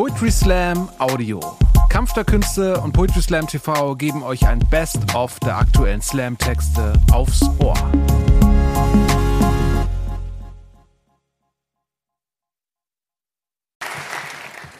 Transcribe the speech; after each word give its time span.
Poetry 0.00 0.30
Slam 0.30 0.88
Audio. 0.98 1.40
Kampf 1.90 2.14
der 2.14 2.24
Künste 2.24 2.80
und 2.80 2.92
Poetry 2.92 3.20
Slam 3.20 3.46
TV 3.46 3.94
geben 3.96 4.22
euch 4.22 4.46
ein 4.46 4.58
Best-of 4.70 5.38
der 5.40 5.58
aktuellen 5.58 6.00
Slam-Texte 6.00 6.94
aufs 7.12 7.42
Ohr. 7.58 7.74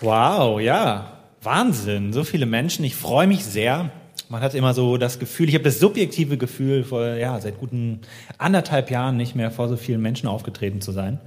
Wow, 0.01 0.59
ja, 0.59 1.19
Wahnsinn, 1.43 2.15
so 2.15 2.25
viele 2.25 2.47
Menschen. 2.47 2.87
Ich 2.87 2.97
freue 2.97 3.27
mich 3.27 3.45
sehr. 3.45 3.91
Man 4.31 4.41
hat 4.41 4.55
immer 4.55 4.73
so 4.73 4.97
das 4.97 5.19
Gefühl, 5.19 5.51
ich 5.51 5.55
habe 5.55 5.65
das 5.65 5.81
subjektive 5.81 6.39
Gefühl, 6.39 6.83
vor, 6.83 7.05
ja, 7.05 7.39
seit 7.43 7.61
guten 7.61 8.01
anderthalb 8.39 8.91
Jahren 8.91 9.19
nicht 9.19 9.37
mehr 9.37 9.51
vor 9.51 9.69
so 9.69 9.77
vielen 9.77 10.01
Menschen 10.01 10.31
aufgetreten 10.31 10.81
zu 10.81 10.93
sein. 10.93 11.21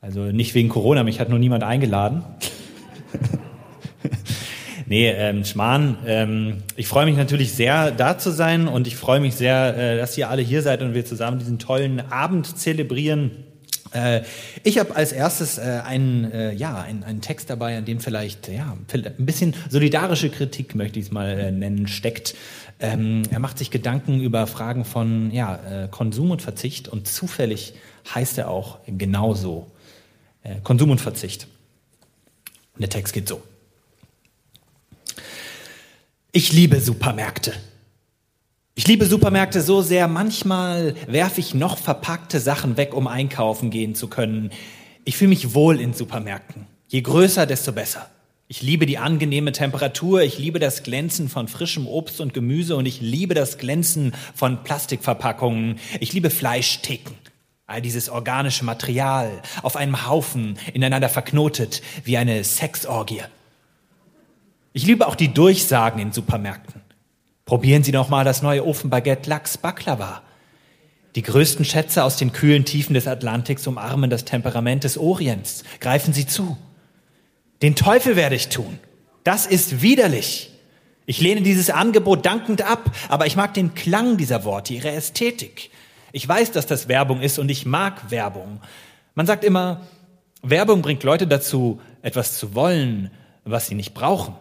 Also 0.00 0.22
nicht 0.22 0.56
wegen 0.56 0.68
Corona, 0.70 1.04
mich 1.04 1.20
hat 1.20 1.28
nur 1.28 1.38
niemand 1.38 1.62
eingeladen. 1.62 2.24
nee, 4.86 5.08
ähm, 5.10 5.44
Schmarrn, 5.44 5.98
ähm, 6.06 6.58
ich 6.76 6.88
freue 6.88 7.06
mich 7.06 7.16
natürlich 7.16 7.52
sehr, 7.52 7.90
da 7.90 8.18
zu 8.18 8.30
sein 8.30 8.68
und 8.68 8.86
ich 8.86 8.96
freue 8.96 9.20
mich 9.20 9.34
sehr, 9.34 9.76
äh, 9.76 9.96
dass 9.98 10.16
ihr 10.18 10.28
alle 10.28 10.42
hier 10.42 10.62
seid 10.62 10.82
und 10.82 10.94
wir 10.94 11.04
zusammen 11.04 11.38
diesen 11.38 11.58
tollen 11.58 12.00
Abend 12.10 12.58
zelebrieren. 12.58 13.30
Äh, 13.92 14.22
ich 14.64 14.78
habe 14.78 14.94
als 14.94 15.12
erstes 15.12 15.58
äh, 15.58 15.80
einen, 15.84 16.30
äh, 16.30 16.52
ja, 16.52 16.80
einen, 16.80 17.04
einen 17.04 17.20
Text 17.20 17.50
dabei, 17.50 17.78
an 17.78 17.84
dem 17.84 18.00
vielleicht 18.00 18.48
ja, 18.48 18.76
ein 18.92 19.26
bisschen 19.26 19.54
solidarische 19.68 20.30
Kritik, 20.30 20.74
möchte 20.74 20.98
ich 20.98 21.06
es 21.06 21.12
mal 21.12 21.38
äh, 21.38 21.50
nennen, 21.50 21.86
steckt. 21.86 22.34
Ähm, 22.80 23.22
er 23.30 23.40
macht 23.40 23.58
sich 23.58 23.70
Gedanken 23.70 24.20
über 24.20 24.46
Fragen 24.46 24.84
von 24.84 25.30
ja, 25.32 25.84
äh, 25.84 25.88
Konsum 25.88 26.30
und 26.30 26.42
Verzicht 26.42 26.88
und 26.88 27.08
zufällig 27.08 27.74
heißt 28.14 28.38
er 28.38 28.50
auch 28.50 28.78
genauso. 28.86 29.70
Äh, 30.42 30.56
Konsum 30.62 30.90
und 30.90 31.00
Verzicht. 31.00 31.48
Und 32.78 32.82
der 32.82 32.90
Text 32.90 33.12
geht 33.12 33.26
so. 33.26 33.42
Ich 36.30 36.52
liebe 36.52 36.80
Supermärkte. 36.80 37.52
Ich 38.76 38.86
liebe 38.86 39.04
Supermärkte 39.06 39.62
so 39.62 39.82
sehr, 39.82 40.06
manchmal 40.06 40.94
werfe 41.08 41.40
ich 41.40 41.54
noch 41.54 41.76
verpackte 41.76 42.38
Sachen 42.38 42.76
weg, 42.76 42.94
um 42.94 43.08
einkaufen 43.08 43.70
gehen 43.70 43.96
zu 43.96 44.06
können. 44.06 44.52
Ich 45.04 45.16
fühle 45.16 45.30
mich 45.30 45.54
wohl 45.54 45.80
in 45.80 45.92
Supermärkten. 45.92 46.66
Je 46.86 47.00
größer, 47.00 47.46
desto 47.46 47.72
besser. 47.72 48.08
Ich 48.46 48.62
liebe 48.62 48.86
die 48.86 48.98
angenehme 48.98 49.50
Temperatur, 49.50 50.22
ich 50.22 50.38
liebe 50.38 50.60
das 50.60 50.84
Glänzen 50.84 51.28
von 51.28 51.48
frischem 51.48 51.88
Obst 51.88 52.20
und 52.20 52.32
Gemüse 52.32 52.76
und 52.76 52.86
ich 52.86 53.00
liebe 53.00 53.34
das 53.34 53.58
Glänzen 53.58 54.14
von 54.36 54.62
Plastikverpackungen. 54.62 55.80
Ich 55.98 56.12
liebe 56.12 56.30
Fleischtheken. 56.30 57.16
All 57.68 57.82
dieses 57.82 58.08
organische 58.08 58.64
Material 58.64 59.42
auf 59.60 59.76
einem 59.76 60.08
Haufen 60.08 60.58
ineinander 60.72 61.10
verknotet 61.10 61.82
wie 62.02 62.16
eine 62.16 62.42
Sexorgie. 62.42 63.20
Ich 64.72 64.86
liebe 64.86 65.06
auch 65.06 65.14
die 65.14 65.34
Durchsagen 65.34 66.00
in 66.00 66.10
Supermärkten. 66.10 66.80
Probieren 67.44 67.84
Sie 67.84 67.92
noch 67.92 68.08
mal 68.08 68.24
das 68.24 68.40
neue 68.40 68.66
Ofenbaguette 68.66 69.28
Lachs 69.28 69.58
Baklava. 69.58 70.22
Die 71.14 71.20
größten 71.20 71.66
Schätze 71.66 72.04
aus 72.04 72.16
den 72.16 72.32
kühlen 72.32 72.64
Tiefen 72.64 72.94
des 72.94 73.06
Atlantiks 73.06 73.66
umarmen 73.66 74.08
das 74.08 74.24
Temperament 74.24 74.84
des 74.84 74.96
Orients. 74.96 75.62
Greifen 75.78 76.14
Sie 76.14 76.26
zu. 76.26 76.56
Den 77.60 77.76
Teufel 77.76 78.16
werde 78.16 78.36
ich 78.36 78.48
tun. 78.48 78.78
Das 79.24 79.44
ist 79.44 79.82
widerlich. 79.82 80.50
Ich 81.04 81.20
lehne 81.20 81.42
dieses 81.42 81.68
Angebot 81.68 82.24
dankend 82.24 82.62
ab, 82.62 82.90
aber 83.10 83.26
ich 83.26 83.36
mag 83.36 83.52
den 83.52 83.74
Klang 83.74 84.16
dieser 84.16 84.44
Worte, 84.44 84.72
ihre 84.72 84.90
Ästhetik. 84.90 85.70
Ich 86.18 86.28
weiß, 86.28 86.50
dass 86.50 86.66
das 86.66 86.88
Werbung 86.88 87.20
ist 87.20 87.38
und 87.38 87.48
ich 87.48 87.64
mag 87.64 88.10
Werbung. 88.10 88.60
Man 89.14 89.24
sagt 89.24 89.44
immer, 89.44 89.82
Werbung 90.42 90.82
bringt 90.82 91.04
Leute 91.04 91.28
dazu, 91.28 91.80
etwas 92.02 92.36
zu 92.36 92.56
wollen, 92.56 93.12
was 93.44 93.68
sie 93.68 93.76
nicht 93.76 93.94
brauchen. 93.94 94.34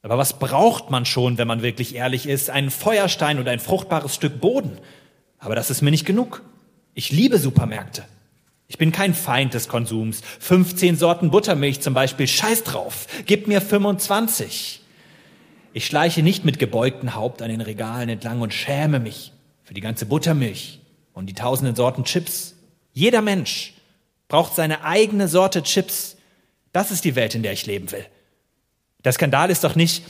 Aber 0.00 0.16
was 0.16 0.38
braucht 0.38 0.88
man 0.88 1.04
schon, 1.04 1.36
wenn 1.36 1.46
man 1.46 1.60
wirklich 1.60 1.96
ehrlich 1.96 2.26
ist? 2.26 2.48
Einen 2.48 2.70
Feuerstein 2.70 3.38
und 3.38 3.46
ein 3.46 3.60
fruchtbares 3.60 4.14
Stück 4.14 4.40
Boden. 4.40 4.78
Aber 5.38 5.54
das 5.54 5.68
ist 5.68 5.82
mir 5.82 5.90
nicht 5.90 6.06
genug. 6.06 6.40
Ich 6.94 7.12
liebe 7.12 7.36
Supermärkte. 7.36 8.04
Ich 8.66 8.78
bin 8.78 8.90
kein 8.90 9.12
Feind 9.12 9.52
des 9.52 9.68
Konsums. 9.68 10.22
15 10.40 10.96
Sorten 10.96 11.30
Buttermilch 11.30 11.82
zum 11.82 11.92
Beispiel, 11.92 12.26
scheiß 12.26 12.64
drauf. 12.64 13.06
Gib 13.26 13.48
mir 13.48 13.60
25. 13.60 14.80
Ich 15.74 15.84
schleiche 15.84 16.22
nicht 16.22 16.46
mit 16.46 16.58
gebeugtem 16.58 17.14
Haupt 17.14 17.42
an 17.42 17.50
den 17.50 17.60
Regalen 17.60 18.08
entlang 18.08 18.40
und 18.40 18.54
schäme 18.54 18.98
mich 18.98 19.34
für 19.62 19.74
die 19.74 19.82
ganze 19.82 20.06
Buttermilch 20.06 20.78
und 21.12 21.26
die 21.26 21.34
tausenden 21.34 21.76
Sorten 21.76 22.04
Chips. 22.04 22.54
Jeder 22.92 23.22
Mensch 23.22 23.74
braucht 24.28 24.54
seine 24.54 24.84
eigene 24.84 25.28
Sorte 25.28 25.62
Chips. 25.62 26.16
Das 26.72 26.90
ist 26.90 27.04
die 27.04 27.14
Welt, 27.14 27.34
in 27.34 27.42
der 27.42 27.52
ich 27.52 27.66
leben 27.66 27.90
will. 27.90 28.06
Der 29.04 29.12
Skandal 29.12 29.50
ist 29.50 29.64
doch 29.64 29.74
nicht, 29.74 30.04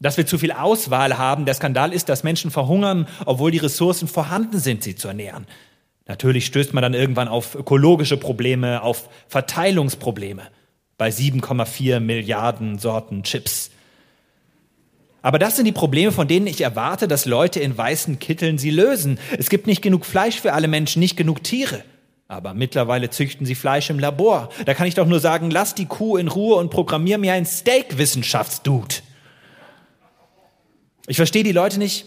dass 0.00 0.16
wir 0.16 0.26
zu 0.26 0.38
viel 0.38 0.52
Auswahl 0.52 1.18
haben. 1.18 1.44
Der 1.46 1.54
Skandal 1.54 1.92
ist, 1.92 2.08
dass 2.08 2.24
Menschen 2.24 2.50
verhungern, 2.50 3.08
obwohl 3.26 3.50
die 3.50 3.58
Ressourcen 3.58 4.08
vorhanden 4.08 4.58
sind, 4.58 4.82
sie 4.82 4.96
zu 4.96 5.08
ernähren. 5.08 5.46
Natürlich 6.06 6.46
stößt 6.46 6.74
man 6.74 6.82
dann 6.82 6.94
irgendwann 6.94 7.28
auf 7.28 7.54
ökologische 7.54 8.16
Probleme, 8.16 8.82
auf 8.82 9.08
Verteilungsprobleme 9.28 10.42
bei 10.98 11.08
7,4 11.08 12.00
Milliarden 12.00 12.78
Sorten 12.78 13.22
Chips. 13.22 13.70
Aber 15.24 15.38
das 15.38 15.56
sind 15.56 15.64
die 15.64 15.72
Probleme, 15.72 16.12
von 16.12 16.28
denen 16.28 16.46
ich 16.46 16.60
erwarte, 16.60 17.08
dass 17.08 17.24
Leute 17.24 17.58
in 17.58 17.78
weißen 17.78 18.18
Kitteln 18.18 18.58
sie 18.58 18.68
lösen. 18.68 19.18
Es 19.38 19.48
gibt 19.48 19.66
nicht 19.66 19.80
genug 19.80 20.04
Fleisch 20.04 20.38
für 20.38 20.52
alle 20.52 20.68
Menschen, 20.68 21.00
nicht 21.00 21.16
genug 21.16 21.42
Tiere. 21.42 21.82
Aber 22.28 22.52
mittlerweile 22.52 23.08
züchten 23.08 23.46
sie 23.46 23.54
Fleisch 23.54 23.88
im 23.88 23.98
Labor. 23.98 24.50
Da 24.66 24.74
kann 24.74 24.86
ich 24.86 24.96
doch 24.96 25.06
nur 25.06 25.20
sagen, 25.20 25.50
lass 25.50 25.74
die 25.74 25.86
Kuh 25.86 26.18
in 26.18 26.28
Ruhe 26.28 26.56
und 26.56 26.68
programmier 26.68 27.16
mir 27.16 27.32
ein 27.32 27.46
Steak-Wissenschaftsdude. 27.46 28.96
Ich 31.06 31.16
verstehe 31.16 31.42
die 31.42 31.52
Leute 31.52 31.78
nicht, 31.78 32.04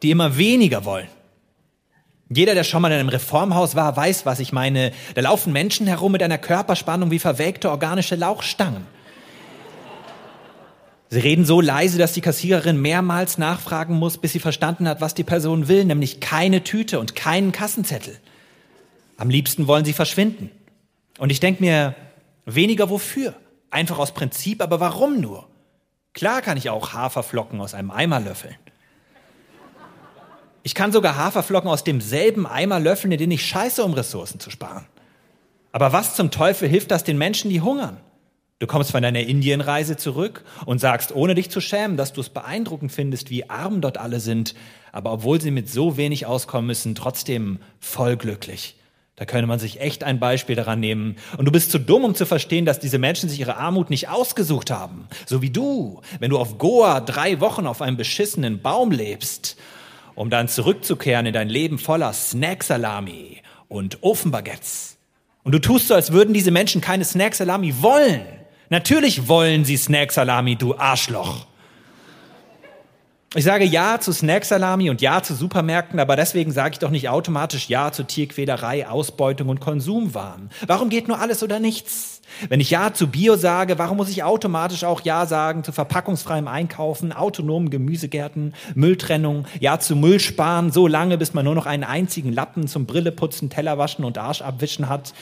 die 0.00 0.12
immer 0.12 0.38
weniger 0.38 0.86
wollen. 0.86 1.08
Jeder, 2.30 2.54
der 2.54 2.64
schon 2.64 2.80
mal 2.80 2.90
in 2.90 3.00
einem 3.00 3.10
Reformhaus 3.10 3.76
war, 3.76 3.94
weiß, 3.94 4.24
was 4.24 4.40
ich 4.40 4.50
meine. 4.50 4.92
Da 5.14 5.20
laufen 5.20 5.52
Menschen 5.52 5.86
herum 5.86 6.12
mit 6.12 6.22
einer 6.22 6.38
Körperspannung 6.38 7.10
wie 7.10 7.18
verwelkte 7.18 7.70
organische 7.70 8.16
Lauchstangen. 8.16 8.86
Sie 11.12 11.20
reden 11.20 11.44
so 11.44 11.60
leise, 11.60 11.98
dass 11.98 12.14
die 12.14 12.22
Kassiererin 12.22 12.80
mehrmals 12.80 13.36
nachfragen 13.36 13.98
muss, 13.98 14.16
bis 14.16 14.32
sie 14.32 14.38
verstanden 14.38 14.88
hat, 14.88 15.02
was 15.02 15.12
die 15.12 15.24
Person 15.24 15.68
will, 15.68 15.84
nämlich 15.84 16.20
keine 16.20 16.64
Tüte 16.64 16.98
und 16.98 17.14
keinen 17.14 17.52
Kassenzettel. 17.52 18.18
Am 19.18 19.28
liebsten 19.28 19.66
wollen 19.66 19.84
sie 19.84 19.92
verschwinden. 19.92 20.50
Und 21.18 21.30
ich 21.30 21.38
denke 21.38 21.62
mir, 21.62 21.94
weniger 22.46 22.88
wofür? 22.88 23.34
Einfach 23.70 23.98
aus 23.98 24.12
Prinzip, 24.14 24.62
aber 24.62 24.80
warum 24.80 25.20
nur? 25.20 25.46
Klar 26.14 26.40
kann 26.40 26.56
ich 26.56 26.70
auch 26.70 26.94
Haferflocken 26.94 27.60
aus 27.60 27.74
einem 27.74 27.90
Eimer 27.90 28.18
löffeln. 28.18 28.56
Ich 30.62 30.74
kann 30.74 30.92
sogar 30.92 31.18
Haferflocken 31.18 31.68
aus 31.68 31.84
demselben 31.84 32.46
Eimer 32.46 32.80
löffeln, 32.80 33.12
in 33.12 33.18
den 33.18 33.32
ich 33.32 33.44
scheiße, 33.44 33.84
um 33.84 33.92
Ressourcen 33.92 34.40
zu 34.40 34.48
sparen. 34.48 34.86
Aber 35.72 35.92
was 35.92 36.16
zum 36.16 36.30
Teufel 36.30 36.70
hilft 36.70 36.90
das 36.90 37.04
den 37.04 37.18
Menschen, 37.18 37.50
die 37.50 37.60
hungern? 37.60 37.98
Du 38.62 38.68
kommst 38.68 38.92
von 38.92 39.02
deiner 39.02 39.18
Indienreise 39.18 39.96
zurück 39.96 40.44
und 40.66 40.78
sagst, 40.78 41.12
ohne 41.12 41.34
dich 41.34 41.50
zu 41.50 41.60
schämen, 41.60 41.96
dass 41.96 42.12
du 42.12 42.20
es 42.20 42.28
beeindruckend 42.28 42.92
findest, 42.92 43.28
wie 43.28 43.50
arm 43.50 43.80
dort 43.80 43.98
alle 43.98 44.20
sind, 44.20 44.54
aber 44.92 45.12
obwohl 45.12 45.40
sie 45.40 45.50
mit 45.50 45.68
so 45.68 45.96
wenig 45.96 46.26
auskommen 46.26 46.68
müssen, 46.68 46.94
trotzdem 46.94 47.58
voll 47.80 48.16
glücklich. 48.16 48.76
Da 49.16 49.24
könnte 49.24 49.48
man 49.48 49.58
sich 49.58 49.80
echt 49.80 50.04
ein 50.04 50.20
Beispiel 50.20 50.54
daran 50.54 50.78
nehmen. 50.78 51.16
Und 51.36 51.46
du 51.46 51.50
bist 51.50 51.72
zu 51.72 51.80
dumm, 51.80 52.04
um 52.04 52.14
zu 52.14 52.24
verstehen, 52.24 52.64
dass 52.64 52.78
diese 52.78 52.98
Menschen 52.98 53.28
sich 53.28 53.40
ihre 53.40 53.56
Armut 53.56 53.90
nicht 53.90 54.08
ausgesucht 54.08 54.70
haben. 54.70 55.08
So 55.26 55.42
wie 55.42 55.50
du, 55.50 56.00
wenn 56.20 56.30
du 56.30 56.38
auf 56.38 56.58
Goa 56.58 57.00
drei 57.00 57.40
Wochen 57.40 57.66
auf 57.66 57.82
einem 57.82 57.96
beschissenen 57.96 58.62
Baum 58.62 58.92
lebst, 58.92 59.56
um 60.14 60.30
dann 60.30 60.46
zurückzukehren 60.46 61.26
in 61.26 61.32
dein 61.32 61.48
Leben 61.48 61.80
voller 61.80 62.12
Snacksalami 62.12 63.38
und 63.66 64.04
Ofenbaguettes. 64.04 64.98
Und 65.42 65.50
du 65.50 65.58
tust 65.58 65.88
so, 65.88 65.94
als 65.94 66.12
würden 66.12 66.32
diese 66.32 66.52
Menschen 66.52 66.80
keine 66.80 67.04
Snacksalami 67.04 67.82
wollen. 67.82 68.22
Natürlich 68.72 69.28
wollen 69.28 69.66
sie 69.66 69.76
Snacksalami, 69.76 70.56
du 70.56 70.74
Arschloch. 70.74 71.44
Ich 73.34 73.44
sage 73.44 73.66
Ja 73.66 74.00
zu 74.00 74.14
Snacksalami 74.14 74.88
und 74.88 75.02
Ja 75.02 75.22
zu 75.22 75.34
Supermärkten, 75.34 76.00
aber 76.00 76.16
deswegen 76.16 76.52
sage 76.52 76.70
ich 76.72 76.78
doch 76.78 76.88
nicht 76.88 77.10
automatisch 77.10 77.68
Ja 77.68 77.92
zu 77.92 78.02
Tierquälerei, 78.02 78.88
Ausbeutung 78.88 79.50
und 79.50 79.60
Konsumwahn. 79.60 80.48
Warum 80.66 80.88
geht 80.88 81.06
nur 81.06 81.20
alles 81.20 81.42
oder 81.42 81.60
nichts? 81.60 82.22
Wenn 82.48 82.60
ich 82.60 82.70
Ja 82.70 82.94
zu 82.94 83.08
Bio 83.08 83.36
sage, 83.36 83.78
warum 83.78 83.98
muss 83.98 84.08
ich 84.08 84.22
automatisch 84.22 84.84
auch 84.84 85.02
Ja 85.02 85.26
sagen 85.26 85.64
zu 85.64 85.72
verpackungsfreiem 85.72 86.48
Einkaufen, 86.48 87.12
autonomen 87.12 87.68
Gemüsegärten, 87.68 88.54
Mülltrennung, 88.74 89.44
Ja 89.60 89.80
zu 89.80 89.96
Müll 89.96 90.18
sparen, 90.18 90.72
so 90.72 90.86
lange, 90.86 91.18
bis 91.18 91.34
man 91.34 91.44
nur 91.44 91.54
noch 91.54 91.66
einen 91.66 91.84
einzigen 91.84 92.32
Lappen 92.32 92.66
zum 92.68 92.86
Brilleputzen, 92.86 93.50
Tellerwaschen 93.50 94.06
und 94.06 94.16
Arsch 94.16 94.40
abwischen 94.40 94.88
hat? 94.88 95.12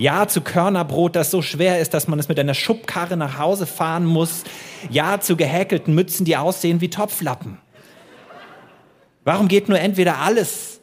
Ja 0.00 0.26
zu 0.26 0.40
Körnerbrot, 0.40 1.14
das 1.14 1.30
so 1.30 1.42
schwer 1.42 1.78
ist, 1.78 1.92
dass 1.92 2.08
man 2.08 2.18
es 2.18 2.26
mit 2.26 2.38
einer 2.38 2.54
Schubkarre 2.54 3.18
nach 3.18 3.36
Hause 3.36 3.66
fahren 3.66 4.06
muss. 4.06 4.44
Ja 4.88 5.20
zu 5.20 5.36
gehäkelten 5.36 5.94
Mützen, 5.94 6.24
die 6.24 6.38
aussehen 6.38 6.80
wie 6.80 6.88
Topflappen. 6.88 7.58
Warum 9.24 9.46
geht 9.46 9.68
nur 9.68 9.78
entweder 9.78 10.16
alles 10.16 10.80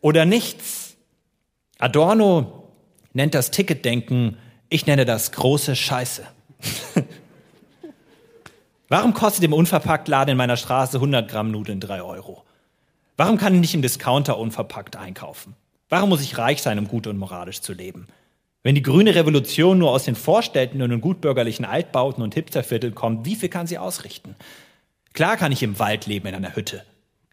oder 0.00 0.24
nichts? 0.24 0.96
Adorno 1.78 2.72
nennt 3.12 3.36
das 3.36 3.52
Ticketdenken, 3.52 4.36
ich 4.68 4.84
nenne 4.84 5.04
das 5.04 5.30
große 5.30 5.76
Scheiße. 5.76 6.24
Warum 8.88 9.14
kostet 9.14 9.44
im 9.44 9.52
Unverpacktladen 9.52 10.32
in 10.32 10.36
meiner 10.36 10.56
Straße 10.56 10.96
100 10.96 11.30
Gramm 11.30 11.52
Nudeln 11.52 11.78
3 11.78 12.02
Euro? 12.02 12.42
Warum 13.16 13.38
kann 13.38 13.54
ich 13.54 13.60
nicht 13.60 13.74
im 13.74 13.82
Discounter 13.82 14.38
unverpackt 14.38 14.96
einkaufen? 14.96 15.54
Warum 15.88 16.08
muss 16.08 16.20
ich 16.20 16.36
reich 16.36 16.62
sein, 16.62 16.80
um 16.80 16.88
gut 16.88 17.06
und 17.06 17.16
moralisch 17.16 17.60
zu 17.60 17.74
leben? 17.74 18.08
Wenn 18.62 18.74
die 18.74 18.82
grüne 18.82 19.14
Revolution 19.14 19.78
nur 19.78 19.90
aus 19.90 20.04
den 20.04 20.14
Vorstädten 20.14 20.82
und 20.82 20.90
den 20.90 21.00
gutbürgerlichen 21.00 21.64
Altbauten 21.64 22.22
und 22.22 22.34
Hipstervierteln 22.34 22.94
kommt, 22.94 23.24
wie 23.24 23.36
viel 23.36 23.48
kann 23.48 23.66
sie 23.66 23.78
ausrichten? 23.78 24.36
Klar 25.14 25.38
kann 25.38 25.50
ich 25.50 25.62
im 25.62 25.78
Wald 25.78 26.06
leben 26.06 26.28
in 26.28 26.34
einer 26.34 26.54
Hütte. 26.54 26.84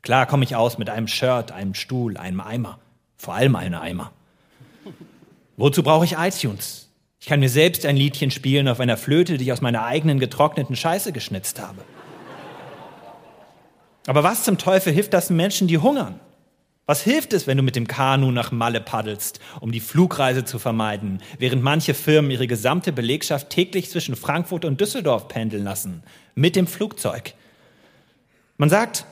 Klar 0.01 0.25
komme 0.25 0.45
ich 0.45 0.56
aus 0.56 0.77
mit 0.77 0.89
einem 0.89 1.07
Shirt, 1.07 1.51
einem 1.51 1.74
Stuhl, 1.74 2.15
einem 2.15 2.39
Eimer. 2.39 2.79
Vor 3.18 3.33
allem 3.33 3.57
einem 3.57 3.75
Eimer. 3.75 4.13
Wozu 5.57 5.83
brauche 5.83 6.06
ich 6.06 6.13
iTunes? 6.13 6.89
Ich 7.19 7.27
kann 7.27 7.41
mir 7.41 7.50
selbst 7.50 7.85
ein 7.85 7.97
Liedchen 7.97 8.31
spielen 8.31 8.69
auf 8.69 8.79
einer 8.79 8.95
Flöte, 8.95 9.38
die 9.38 9.45
ich 9.45 9.51
aus 9.51 9.62
meiner 9.62 9.83
eigenen 9.83 10.19
getrockneten 10.19 10.77
Scheiße 10.77 11.12
geschnitzt 11.12 11.59
habe. 11.59 11.83
Aber 14.06 14.24
was 14.24 14.44
zum 14.44 14.57
Teufel 14.57 14.94
hilft 14.94 15.13
das 15.13 15.29
Menschen, 15.29 15.68
die 15.68 15.77
hungern? 15.77 16.21
Was 16.89 17.04
hilft 17.04 17.34
es, 17.34 17.48
wenn 17.48 17.57
du 17.57 17.63
mit 17.63 17.75
dem 17.75 17.86
Kanu 17.86 18.31
nach 18.31 18.54
Malle 18.54 18.80
paddelst, 18.80 19.42
um 19.60 19.74
die 19.74 19.81
Flugreise 19.81 20.45
zu 20.45 20.57
vermeiden, 20.57 21.22
während 21.38 21.62
manche 21.62 21.94
Firmen 21.94 22.31
ihre 22.31 22.48
gesamte 22.48 22.94
Belegschaft 22.94 23.50
täglich 23.50 23.89
zwischen 23.89 24.16
Frankfurt 24.16 24.63
und 24.63 24.80
Düsseldorf 24.80 25.28
pendeln 25.28 25.66
lassen, 25.66 26.01
mit 26.34 26.56
dem 26.56 26.66
Flugzeug? 26.66 27.34
Man 28.56 28.69
sagt, 28.69 29.06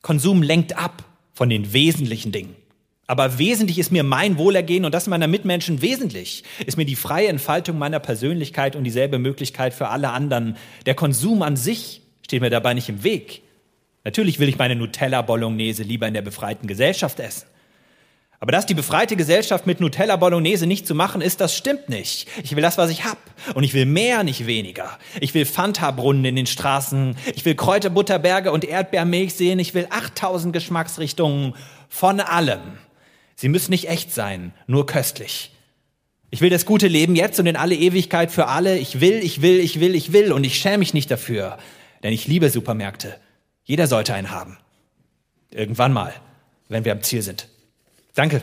Konsum 0.00 0.44
lenkt 0.44 0.78
ab 0.78 1.02
von 1.34 1.50
den 1.50 1.72
wesentlichen 1.72 2.30
Dingen. 2.30 2.54
Aber 3.08 3.36
wesentlich 3.38 3.80
ist 3.80 3.90
mir 3.90 4.04
mein 4.04 4.38
Wohlergehen 4.38 4.84
und 4.84 4.94
das 4.94 5.08
meiner 5.08 5.26
Mitmenschen 5.26 5.82
wesentlich. 5.82 6.44
Ist 6.66 6.76
mir 6.76 6.86
die 6.86 6.94
freie 6.94 7.26
Entfaltung 7.26 7.78
meiner 7.78 7.98
Persönlichkeit 7.98 8.76
und 8.76 8.84
dieselbe 8.84 9.18
Möglichkeit 9.18 9.74
für 9.74 9.88
alle 9.88 10.10
anderen. 10.10 10.56
Der 10.86 10.94
Konsum 10.94 11.42
an 11.42 11.56
sich 11.56 12.02
steht 12.22 12.42
mir 12.42 12.50
dabei 12.50 12.74
nicht 12.74 12.88
im 12.88 13.02
Weg. 13.02 13.42
Natürlich 14.06 14.38
will 14.38 14.48
ich 14.48 14.56
meine 14.56 14.76
Nutella 14.76 15.20
Bolognese 15.20 15.82
lieber 15.82 16.06
in 16.06 16.14
der 16.14 16.22
befreiten 16.22 16.68
Gesellschaft 16.68 17.18
essen. 17.18 17.48
Aber 18.38 18.52
dass 18.52 18.64
die 18.64 18.74
befreite 18.74 19.16
Gesellschaft 19.16 19.66
mit 19.66 19.80
Nutella 19.80 20.14
Bolognese 20.14 20.68
nicht 20.68 20.86
zu 20.86 20.94
machen 20.94 21.20
ist, 21.20 21.40
das 21.40 21.56
stimmt 21.56 21.88
nicht. 21.88 22.28
Ich 22.44 22.54
will 22.54 22.62
das, 22.62 22.78
was 22.78 22.88
ich 22.90 23.04
hab. 23.04 23.18
Und 23.54 23.64
ich 23.64 23.74
will 23.74 23.84
mehr, 23.84 24.22
nicht 24.22 24.46
weniger. 24.46 24.96
Ich 25.20 25.34
will 25.34 25.44
Fanta-Brunnen 25.44 26.24
in 26.24 26.36
den 26.36 26.46
Straßen. 26.46 27.16
Ich 27.34 27.44
will 27.44 27.56
Kräuterbutterberge 27.56 28.52
und 28.52 28.64
Erdbeermilch 28.64 29.34
sehen. 29.34 29.58
Ich 29.58 29.74
will 29.74 29.88
8000 29.90 30.52
Geschmacksrichtungen 30.52 31.56
von 31.88 32.20
allem. 32.20 32.60
Sie 33.34 33.48
müssen 33.48 33.72
nicht 33.72 33.88
echt 33.88 34.14
sein, 34.14 34.52
nur 34.68 34.86
köstlich. 34.86 35.50
Ich 36.30 36.42
will 36.42 36.50
das 36.50 36.64
gute 36.64 36.86
Leben 36.86 37.16
jetzt 37.16 37.40
und 37.40 37.46
in 37.46 37.56
alle 37.56 37.74
Ewigkeit 37.74 38.30
für 38.30 38.46
alle. 38.46 38.78
Ich 38.78 39.00
will, 39.00 39.16
ich 39.16 39.42
will, 39.42 39.58
ich 39.58 39.80
will, 39.80 39.96
ich 39.96 40.12
will 40.12 40.30
und 40.30 40.44
ich 40.44 40.58
schäme 40.58 40.78
mich 40.78 40.94
nicht 40.94 41.10
dafür. 41.10 41.58
Denn 42.04 42.12
ich 42.12 42.28
liebe 42.28 42.50
Supermärkte. 42.50 43.16
Jeder 43.66 43.88
sollte 43.88 44.14
einen 44.14 44.30
haben. 44.30 44.58
Irgendwann 45.50 45.92
mal, 45.92 46.14
wenn 46.68 46.84
wir 46.84 46.92
am 46.92 47.02
Ziel 47.02 47.20
sind. 47.20 47.48
Danke. 48.14 48.40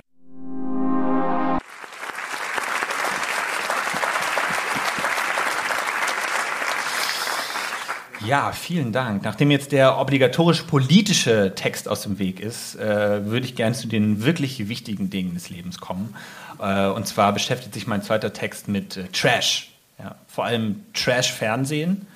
Ja, 8.26 8.52
vielen 8.52 8.92
Dank. 8.92 9.24
Nachdem 9.24 9.50
jetzt 9.50 9.72
der 9.72 9.98
obligatorisch 9.98 10.64
politische 10.64 11.54
Text 11.56 11.88
aus 11.88 12.02
dem 12.04 12.20
Weg 12.20 12.42
ist, 12.42 12.76
äh, 12.76 13.26
würde 13.26 13.46
ich 13.46 13.56
gerne 13.56 13.76
zu 13.76 13.88
den 13.88 14.24
wirklich 14.24 14.68
wichtigen 14.68 15.10
Dingen 15.10 15.36
des 15.36 15.50
Lebens 15.50 15.80
kommen. 15.80 16.16
Äh, 16.60 16.88
und 16.88 17.08
zwar 17.08 17.32
beschäftigt 17.32 17.74
sich 17.74 17.88
mein 17.88 18.02
zweiter 18.02 18.34
Text 18.34 18.68
mit 18.68 18.98
äh, 18.98 19.08
Trash. 19.14 19.72
Ja, 20.00 20.16
vor 20.28 20.44
allem 20.46 20.84
Trash-Fernsehen. 20.94 22.08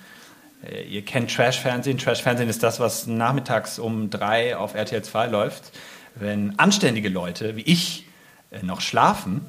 Äh, 0.67 0.83
ihr 0.83 1.03
kennt 1.03 1.33
Trash-Fernsehen. 1.33 1.97
Trash-Fernsehen 1.97 2.49
ist 2.49 2.63
das, 2.63 2.79
was 2.79 3.07
nachmittags 3.07 3.79
um 3.79 4.09
drei 4.09 4.55
auf 4.55 4.75
RTL 4.75 5.03
2 5.03 5.27
läuft, 5.27 5.71
wenn 6.15 6.57
anständige 6.57 7.09
Leute 7.09 7.55
wie 7.55 7.61
ich 7.61 8.05
äh, 8.51 8.63
noch 8.63 8.81
schlafen. 8.81 9.41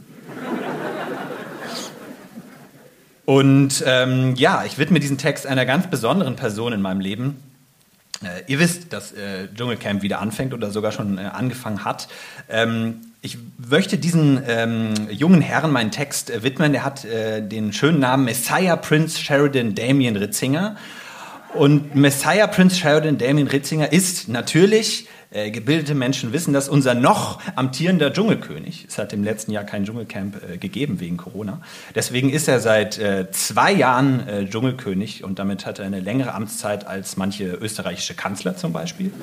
Und 3.24 3.84
ähm, 3.86 4.34
ja, 4.36 4.64
ich 4.64 4.78
widme 4.78 5.00
diesen 5.00 5.18
Text 5.18 5.46
einer 5.46 5.66
ganz 5.66 5.88
besonderen 5.88 6.36
Person 6.36 6.72
in 6.72 6.80
meinem 6.80 7.00
Leben. 7.00 7.42
Äh, 8.22 8.50
ihr 8.50 8.58
wisst, 8.58 8.92
dass 8.94 9.12
äh, 9.12 9.48
Dschungelcamp 9.54 10.00
wieder 10.00 10.20
anfängt 10.20 10.54
oder 10.54 10.70
sogar 10.70 10.92
schon 10.92 11.18
äh, 11.18 11.22
angefangen 11.22 11.84
hat. 11.84 12.08
Ähm, 12.48 13.02
ich 13.20 13.36
möchte 13.58 13.98
diesen 13.98 14.40
ähm, 14.46 14.94
jungen 15.10 15.42
Herren 15.42 15.72
meinen 15.72 15.90
Text 15.90 16.30
äh, 16.30 16.42
widmen. 16.42 16.72
Der 16.72 16.84
hat 16.84 17.04
den 17.04 17.72
schönen 17.72 17.98
Namen 17.98 18.24
Messiah 18.24 18.76
Prince 18.76 19.20
Sheridan 19.20 19.74
Damien 19.74 20.16
Ritzinger. 20.16 20.76
Und 21.54 21.94
Messiah 21.94 22.46
Prince 22.46 22.76
Sheridan 22.76 23.18
Damien 23.18 23.48
Ritzinger 23.48 23.92
ist 23.92 24.28
natürlich, 24.28 25.08
äh, 25.30 25.50
gebildete 25.50 25.94
Menschen 25.94 26.32
wissen 26.32 26.52
das, 26.52 26.68
unser 26.68 26.94
noch 26.94 27.40
amtierender 27.56 28.12
Dschungelkönig. 28.12 28.86
Es 28.88 28.98
hat 28.98 29.12
im 29.12 29.24
letzten 29.24 29.52
Jahr 29.52 29.64
kein 29.64 29.84
Dschungelcamp 29.84 30.36
äh, 30.42 30.56
gegeben 30.58 31.00
wegen 31.00 31.16
Corona. 31.16 31.60
Deswegen 31.94 32.30
ist 32.30 32.48
er 32.48 32.60
seit 32.60 32.98
äh, 32.98 33.30
zwei 33.30 33.72
Jahren 33.72 34.26
äh, 34.28 34.46
Dschungelkönig 34.46 35.24
und 35.24 35.38
damit 35.38 35.66
hat 35.66 35.78
er 35.78 35.86
eine 35.86 36.00
längere 36.00 36.34
Amtszeit 36.34 36.86
als 36.86 37.16
manche 37.16 37.44
österreichische 37.44 38.14
Kanzler 38.14 38.56
zum 38.56 38.72
Beispiel. 38.72 39.12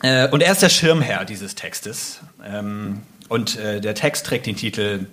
Äh, 0.00 0.28
und 0.28 0.44
er 0.44 0.52
ist 0.52 0.62
der 0.62 0.68
Schirmherr 0.68 1.24
dieses 1.24 1.56
Textes. 1.56 2.20
Ähm, 2.46 3.00
und 3.28 3.58
äh, 3.58 3.80
der 3.80 3.96
Text 3.96 4.26
trägt 4.26 4.46
den 4.46 4.54
Titel 4.54 5.06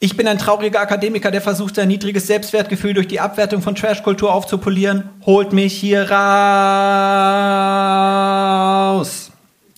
Ich 0.00 0.16
bin 0.16 0.28
ein 0.28 0.38
trauriger 0.38 0.80
Akademiker, 0.80 1.32
der 1.32 1.40
versucht, 1.40 1.74
sein 1.74 1.88
niedriges 1.88 2.28
Selbstwertgefühl 2.28 2.94
durch 2.94 3.08
die 3.08 3.18
Abwertung 3.18 3.62
von 3.62 3.74
Trashkultur 3.74 4.32
aufzupolieren. 4.32 5.10
Holt 5.26 5.52
mich 5.52 5.74
hier 5.74 6.08
raus. 6.08 6.18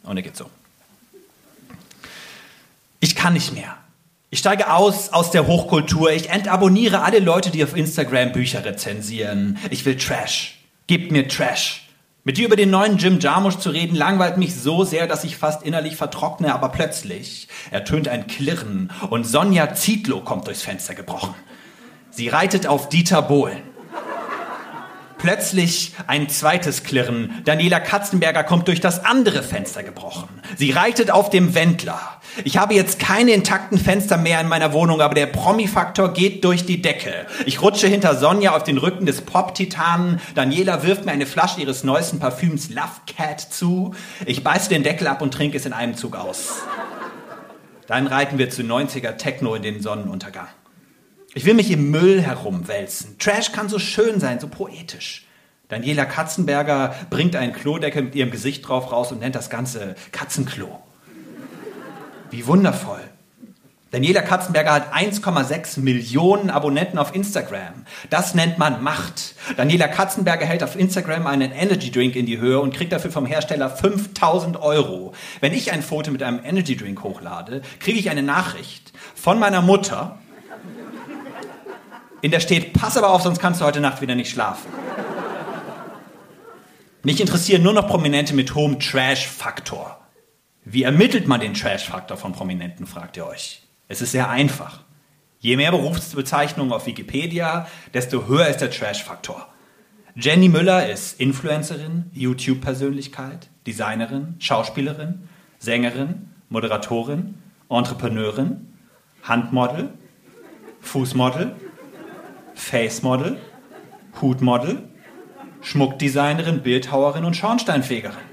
Und 0.04 0.16
er 0.18 0.22
geht 0.22 0.36
so. 0.36 0.50
Ich 3.00 3.16
kann 3.16 3.32
nicht 3.32 3.54
mehr. 3.54 3.76
Ich 4.28 4.40
steige 4.40 4.70
aus 4.70 5.10
aus 5.10 5.30
der 5.30 5.46
Hochkultur. 5.46 6.12
Ich 6.12 6.28
entabonniere 6.28 7.00
alle 7.02 7.20
Leute, 7.20 7.50
die 7.50 7.64
auf 7.64 7.74
Instagram 7.74 8.32
Bücher 8.32 8.62
rezensieren. 8.62 9.58
Ich 9.70 9.86
will 9.86 9.96
Trash. 9.96 10.58
Gebt 10.86 11.12
mir 11.12 11.28
Trash. 11.28 11.88
Mit 12.30 12.38
dir 12.38 12.46
über 12.46 12.54
den 12.54 12.70
neuen 12.70 12.96
Jim 12.96 13.18
Jarmusch 13.18 13.58
zu 13.58 13.70
reden, 13.70 13.96
langweilt 13.96 14.36
mich 14.36 14.54
so 14.54 14.84
sehr, 14.84 15.08
dass 15.08 15.24
ich 15.24 15.36
fast 15.36 15.64
innerlich 15.64 15.96
vertrockne, 15.96 16.54
aber 16.54 16.68
plötzlich 16.68 17.48
ertönt 17.72 18.06
ein 18.06 18.28
Klirren 18.28 18.92
und 19.10 19.26
Sonja 19.26 19.74
Zietlow 19.74 20.20
kommt 20.20 20.46
durchs 20.46 20.62
Fenster 20.62 20.94
gebrochen. 20.94 21.34
Sie 22.10 22.28
reitet 22.28 22.68
auf 22.68 22.88
Dieter 22.88 23.20
Bohlen. 23.22 23.69
Plötzlich 25.22 25.92
ein 26.06 26.30
zweites 26.30 26.82
Klirren. 26.82 27.42
Daniela 27.44 27.78
Katzenberger 27.78 28.42
kommt 28.42 28.68
durch 28.68 28.80
das 28.80 29.04
andere 29.04 29.42
Fenster 29.42 29.82
gebrochen. 29.82 30.28
Sie 30.56 30.70
reitet 30.70 31.10
auf 31.10 31.28
dem 31.28 31.54
Wendler. 31.54 32.00
Ich 32.44 32.56
habe 32.56 32.72
jetzt 32.72 32.98
keine 32.98 33.32
intakten 33.32 33.78
Fenster 33.78 34.16
mehr 34.16 34.40
in 34.40 34.48
meiner 34.48 34.72
Wohnung, 34.72 35.02
aber 35.02 35.14
der 35.14 35.26
Promi-Faktor 35.26 36.14
geht 36.14 36.42
durch 36.44 36.64
die 36.64 36.80
Decke. 36.80 37.26
Ich 37.44 37.60
rutsche 37.60 37.86
hinter 37.86 38.16
Sonja 38.16 38.56
auf 38.56 38.64
den 38.64 38.78
Rücken 38.78 39.04
des 39.04 39.20
Pop-Titanen. 39.20 40.20
Daniela 40.34 40.84
wirft 40.84 41.04
mir 41.04 41.12
eine 41.12 41.26
Flasche 41.26 41.60
ihres 41.60 41.84
neuesten 41.84 42.18
Parfüms 42.18 42.70
Love 42.70 43.02
Cat 43.06 43.40
zu. 43.40 43.94
Ich 44.24 44.42
beiße 44.42 44.70
den 44.70 44.82
Deckel 44.82 45.06
ab 45.06 45.20
und 45.20 45.34
trinke 45.34 45.58
es 45.58 45.66
in 45.66 45.74
einem 45.74 45.96
Zug 45.96 46.16
aus. 46.16 46.62
Dann 47.86 48.06
reiten 48.06 48.38
wir 48.38 48.48
zu 48.48 48.62
90er 48.62 49.18
Techno 49.18 49.54
in 49.54 49.62
den 49.62 49.82
Sonnenuntergang. 49.82 50.48
Ich 51.32 51.44
will 51.44 51.54
mich 51.54 51.70
im 51.70 51.90
Müll 51.90 52.20
herumwälzen. 52.20 53.16
Trash 53.18 53.52
kann 53.52 53.68
so 53.68 53.78
schön 53.78 54.18
sein, 54.18 54.40
so 54.40 54.48
poetisch. 54.48 55.26
Daniela 55.68 56.04
Katzenberger 56.04 56.94
bringt 57.08 57.36
einen 57.36 57.52
Klodeckel 57.52 58.02
mit 58.02 58.16
ihrem 58.16 58.32
Gesicht 58.32 58.66
drauf 58.66 58.90
raus 58.90 59.12
und 59.12 59.20
nennt 59.20 59.36
das 59.36 59.48
Ganze 59.48 59.94
Katzenklo. 60.10 60.80
Wie 62.32 62.46
wundervoll. 62.46 63.00
Daniela 63.92 64.22
Katzenberger 64.22 64.72
hat 64.72 64.94
1,6 64.94 65.80
Millionen 65.80 66.50
Abonnenten 66.50 66.96
auf 66.96 67.12
Instagram. 67.12 67.84
Das 68.08 68.36
nennt 68.36 68.56
man 68.56 68.82
Macht. 68.84 69.34
Daniela 69.56 69.88
Katzenberger 69.88 70.46
hält 70.46 70.62
auf 70.62 70.76
Instagram 70.76 71.26
einen 71.26 71.50
Energy 71.50 71.90
Drink 71.90 72.14
in 72.14 72.26
die 72.26 72.38
Höhe 72.38 72.60
und 72.60 72.72
kriegt 72.72 72.92
dafür 72.92 73.10
vom 73.10 73.26
Hersteller 73.26 73.68
5000 73.68 74.60
Euro. 74.60 75.12
Wenn 75.40 75.52
ich 75.52 75.72
ein 75.72 75.82
Foto 75.82 76.12
mit 76.12 76.22
einem 76.22 76.40
Energy 76.44 76.76
Drink 76.76 77.02
hochlade, 77.02 77.62
kriege 77.80 77.98
ich 77.98 78.10
eine 78.10 78.22
Nachricht 78.22 78.92
von 79.16 79.40
meiner 79.40 79.60
Mutter, 79.60 80.19
in 82.22 82.30
der 82.30 82.40
steht, 82.40 82.72
pass 82.72 82.96
aber 82.96 83.10
auf, 83.10 83.22
sonst 83.22 83.40
kannst 83.40 83.60
du 83.60 83.64
heute 83.64 83.80
Nacht 83.80 84.00
wieder 84.00 84.14
nicht 84.14 84.30
schlafen. 84.30 84.70
Mich 87.02 87.20
interessieren 87.20 87.62
nur 87.62 87.72
noch 87.72 87.88
Prominente 87.88 88.34
mit 88.34 88.54
hohem 88.54 88.78
Trash-Faktor. 88.78 89.98
Wie 90.64 90.82
ermittelt 90.82 91.26
man 91.26 91.40
den 91.40 91.54
Trash-Faktor 91.54 92.18
von 92.18 92.32
Prominenten, 92.32 92.86
fragt 92.86 93.16
ihr 93.16 93.26
euch. 93.26 93.62
Es 93.88 94.02
ist 94.02 94.12
sehr 94.12 94.28
einfach. 94.28 94.80
Je 95.38 95.56
mehr 95.56 95.70
Berufsbezeichnungen 95.70 96.72
auf 96.72 96.86
Wikipedia, 96.86 97.66
desto 97.94 98.26
höher 98.26 98.48
ist 98.48 98.58
der 98.58 98.70
Trash-Faktor. 98.70 99.48
Jenny 100.14 100.50
Müller 100.50 100.90
ist 100.90 101.18
Influencerin, 101.18 102.10
YouTube-Persönlichkeit, 102.12 103.48
Designerin, 103.66 104.34
Schauspielerin, 104.38 105.28
Sängerin, 105.58 106.28
Moderatorin, 106.50 107.36
Entrepreneurin, 107.70 108.68
Handmodel, 109.22 109.94
Fußmodel, 110.82 111.54
Face-Model, 112.60 113.38
Hutmodel, 114.20 114.88
Schmuckdesignerin, 115.62 116.62
Bildhauerin 116.62 117.24
und 117.24 117.34
Schornsteinfegerin. 117.34 118.30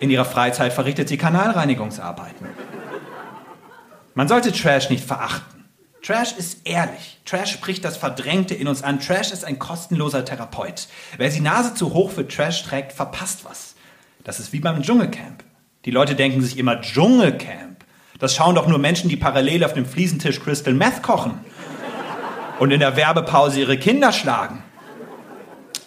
In 0.00 0.10
ihrer 0.10 0.24
Freizeit 0.24 0.72
verrichtet 0.72 1.08
sie 1.08 1.16
Kanalreinigungsarbeiten. 1.16 2.48
Man 4.14 4.28
sollte 4.28 4.52
Trash 4.52 4.90
nicht 4.90 5.04
verachten. 5.04 5.64
Trash 6.02 6.32
ist 6.32 6.66
ehrlich. 6.66 7.20
Trash 7.24 7.52
spricht 7.52 7.84
das 7.84 7.96
Verdrängte 7.96 8.54
in 8.54 8.66
uns 8.66 8.82
an. 8.82 8.98
Trash 9.00 9.30
ist 9.30 9.44
ein 9.44 9.58
kostenloser 9.58 10.24
Therapeut. 10.24 10.88
Wer 11.16 11.30
die 11.30 11.40
Nase 11.40 11.74
zu 11.74 11.94
hoch 11.94 12.10
für 12.10 12.26
Trash 12.26 12.64
trägt, 12.64 12.92
verpasst 12.92 13.44
was. 13.44 13.76
Das 14.24 14.40
ist 14.40 14.52
wie 14.52 14.60
beim 14.60 14.82
Dschungelcamp. 14.82 15.44
Die 15.84 15.92
Leute 15.92 16.16
denken 16.16 16.42
sich 16.42 16.58
immer 16.58 16.80
Dschungelcamp. 16.80 17.84
Das 18.18 18.34
schauen 18.34 18.56
doch 18.56 18.66
nur 18.66 18.78
Menschen, 18.78 19.08
die 19.08 19.16
parallel 19.16 19.64
auf 19.64 19.74
dem 19.74 19.86
Fliesentisch 19.86 20.40
Crystal 20.40 20.74
Meth 20.74 21.02
kochen 21.02 21.40
und 22.58 22.70
in 22.70 22.80
der 22.80 22.96
Werbepause 22.96 23.60
ihre 23.60 23.78
Kinder 23.78 24.12
schlagen. 24.12 24.62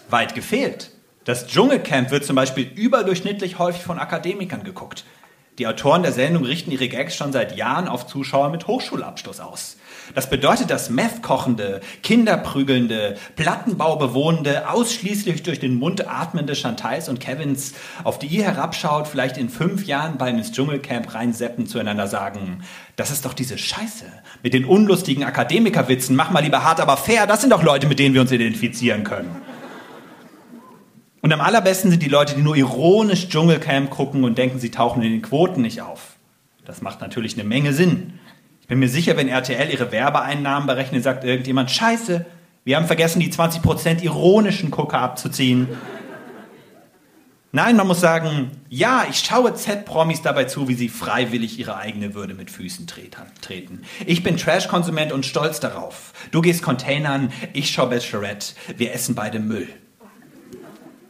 Weit 0.10 0.36
gefehlt. 0.36 0.92
Das 1.24 1.48
Dschungelcamp 1.48 2.12
wird 2.12 2.26
zum 2.26 2.36
Beispiel 2.36 2.70
überdurchschnittlich 2.76 3.58
häufig 3.58 3.84
von 3.84 3.98
Akademikern 3.98 4.64
geguckt. 4.64 5.06
Die 5.58 5.68
Autoren 5.68 6.04
der 6.04 6.12
Sendung 6.12 6.44
richten 6.44 6.72
ihre 6.72 6.90
Gags 6.90 7.16
schon 7.16 7.32
seit 7.32 7.56
Jahren 7.56 7.88
auf 7.88 8.08
Zuschauer 8.08 8.50
mit 8.50 8.68
Hochschulabschluss 8.68 9.40
aus. 9.40 9.78
Das 10.14 10.30
bedeutet, 10.30 10.70
dass 10.70 10.90
Meth-kochende, 10.90 11.80
Kinderprügelnde, 12.04 13.16
Plattenbaubewohnende, 13.38 14.70
ausschließlich 14.70 15.44
durch 15.44 15.62
den 15.62 15.76
Mund 15.76 16.10
atmende 16.10 16.56
Chantals 16.56 17.08
und 17.08 17.22
Kevins, 17.22 17.74
auf 18.04 18.20
die 18.20 18.28
ihr 18.28 18.44
herabschaut, 18.44 19.08
vielleicht 19.08 19.38
in 19.38 19.48
fünf 19.48 19.86
Jahren 19.86 20.18
beim 20.18 20.38
ins 20.38 20.52
Dschungelcamp 20.52 21.16
reinseppen, 21.16 21.68
zueinander 21.68 22.08
sagen, 22.08 22.64
das 22.98 23.10
ist 23.10 23.24
doch 23.26 23.34
diese 23.34 23.58
Scheiße 23.58 24.06
mit 24.44 24.54
den 24.54 24.66
unlustigen 24.66 25.24
Akademikerwitzen, 25.24 26.18
mach 26.18 26.32
mal 26.32 26.44
lieber 26.44 26.66
hart, 26.66 26.82
aber 26.82 26.98
fair, 26.98 27.28
das 27.28 27.40
sind 27.40 27.52
doch 27.52 27.64
Leute, 27.64 27.88
mit 27.88 28.00
denen 28.00 28.14
wir 28.14 28.22
uns 28.22 28.32
identifizieren 28.34 29.06
können. 29.06 29.42
Und 31.25 31.34
am 31.34 31.41
allerbesten 31.41 31.89
sind 31.89 32.03
die 32.03 32.08
Leute, 32.08 32.36
die 32.36 32.44
nur 32.44 32.55
ironisch 32.55 33.29
Dschungelcamp 33.29 33.89
gucken 33.89 34.25
und 34.25 34.38
denken, 34.38 34.60
sie 34.60 34.70
tauchen 34.70 35.01
in 35.01 35.12
den 35.12 35.24
Quoten 35.24 35.63
nicht 35.63 35.82
auf. 35.82 36.17
Das 36.65 36.84
macht 36.84 37.01
natürlich 37.01 37.34
eine 37.34 37.44
Menge 37.44 37.74
Sinn. 37.74 38.20
Ich 38.62 38.67
bin 38.67 38.77
mir 38.77 38.89
sicher, 38.89 39.17
wenn 39.17 39.27
RTL 39.27 39.72
ihre 39.72 39.91
Werbeeinnahmen 39.91 40.67
berechnet, 40.67 41.03
sagt 41.03 41.24
irgendjemand, 41.24 41.72
scheiße, 41.72 42.27
wir 42.63 42.75
haben 42.75 42.86
vergessen, 42.86 43.22
die 43.22 43.34
20% 43.34 44.03
ironischen 44.03 44.70
Gucker 44.70 45.00
abzuziehen. 45.00 45.67
Nein, 47.51 47.75
man 47.75 47.88
muss 47.88 48.01
sagen, 48.01 48.51
ja, 48.70 49.08
ich 49.10 49.17
schaue 49.17 49.55
Z-Promis 49.55 50.22
dabei 50.22 50.44
zu, 50.44 50.67
wie 50.67 50.75
sie 50.75 50.89
freiwillig 50.89 51.58
ihre 51.58 51.77
eigene 51.77 52.13
Würde 52.13 52.36
mit 52.36 52.51
Füßen 52.51 52.86
treten. 52.86 53.82
Ich 54.05 54.22
bin 54.22 54.38
Trash-Konsument 54.38 55.12
und 55.12 55.25
stolz 55.25 55.60
darauf. 55.60 56.13
Du 56.29 56.41
gehst 56.41 56.62
Containern, 56.62 57.34
ich 57.53 57.72
schaue 57.72 57.89
Bachelorette, 57.89 58.53
wir 58.77 58.94
essen 58.94 59.15
beide 59.15 59.39
Müll. 59.39 59.67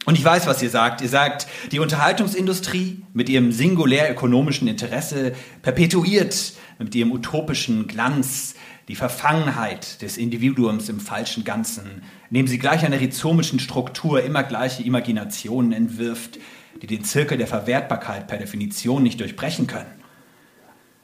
Und 0.06 0.16
ich 0.16 0.24
weiß, 0.24 0.46
was 0.46 0.62
ihr 0.62 0.70
sagt. 0.70 1.00
Ihr 1.00 1.08
sagt, 1.08 1.48
die 1.72 1.80
Unterhaltungsindustrie 1.80 3.02
mit 3.12 3.28
ihrem 3.28 3.50
singulär 3.50 4.10
ökonomischen 4.10 4.68
Interesse 4.68 5.34
perpetuiert 5.62 6.52
mit 6.78 6.94
ihrem 6.94 7.10
utopischen 7.10 7.88
Glanz 7.88 8.54
die 8.86 8.94
Verfangenheit 8.94 10.00
des 10.02 10.16
Individuums 10.16 10.88
im 10.88 11.00
falschen 11.00 11.42
Ganzen, 11.42 12.02
indem 12.30 12.46
sie 12.46 12.58
gleich 12.58 12.84
einer 12.86 13.00
rhizomischen 13.00 13.58
Struktur 13.58 14.22
immer 14.22 14.44
gleiche 14.44 14.84
Imaginationen 14.84 15.72
entwirft, 15.72 16.38
die 16.80 16.86
den 16.86 17.02
Zirkel 17.02 17.36
der 17.36 17.48
Verwertbarkeit 17.48 18.28
per 18.28 18.38
Definition 18.38 19.02
nicht 19.02 19.18
durchbrechen 19.18 19.66
können. 19.66 19.90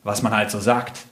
Was 0.05 0.23
man 0.23 0.33
halt 0.33 0.53
so 0.53 0.61
sagt. 0.61 1.07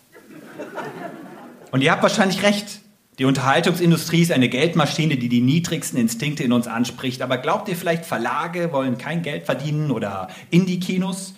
Und 1.73 1.83
ihr 1.83 1.91
habt 1.91 2.05
wahrscheinlich 2.05 2.45
recht. 2.45 2.81
Die 3.21 3.27
Unterhaltungsindustrie 3.27 4.23
ist 4.23 4.33
eine 4.33 4.49
Geldmaschine, 4.49 5.19
die 5.19 5.29
die 5.29 5.43
niedrigsten 5.43 5.99
Instinkte 5.99 6.43
in 6.43 6.55
uns 6.55 6.67
anspricht. 6.67 7.21
Aber 7.21 7.37
glaubt 7.37 7.69
ihr 7.69 7.77
vielleicht, 7.77 8.07
Verlage 8.07 8.73
wollen 8.73 8.97
kein 8.97 9.21
Geld 9.21 9.45
verdienen 9.45 9.91
oder 9.91 10.29
Indie-Kinos? 10.51 11.35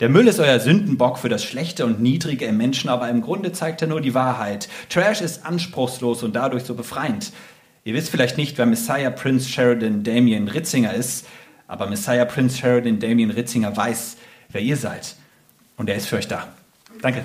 Der 0.00 0.08
Müll 0.08 0.26
ist 0.28 0.40
euer 0.40 0.58
Sündenbock 0.60 1.18
für 1.18 1.28
das 1.28 1.44
Schlechte 1.44 1.84
und 1.84 2.00
Niedrige 2.00 2.46
im 2.46 2.56
Menschen, 2.56 2.88
aber 2.88 3.10
im 3.10 3.20
Grunde 3.20 3.52
zeigt 3.52 3.82
er 3.82 3.88
nur 3.88 4.00
die 4.00 4.14
Wahrheit. 4.14 4.70
Trash 4.88 5.20
ist 5.20 5.44
anspruchslos 5.44 6.22
und 6.22 6.34
dadurch 6.34 6.62
so 6.62 6.74
befreiend. 6.74 7.32
Ihr 7.84 7.92
wisst 7.92 8.08
vielleicht 8.08 8.38
nicht, 8.38 8.56
wer 8.56 8.64
Messiah 8.64 9.10
Prince 9.10 9.46
Sheridan 9.46 10.02
Damien 10.02 10.48
Ritzinger 10.48 10.94
ist, 10.94 11.26
aber 11.68 11.86
Messiah 11.86 12.24
Prince 12.24 12.56
Sheridan 12.56 12.98
Damien 12.98 13.30
Ritzinger 13.30 13.76
weiß, 13.76 14.16
wer 14.52 14.62
ihr 14.62 14.78
seid. 14.78 15.16
Und 15.76 15.90
er 15.90 15.96
ist 15.96 16.06
für 16.06 16.16
euch 16.16 16.28
da. 16.28 16.48
Danke. 17.02 17.24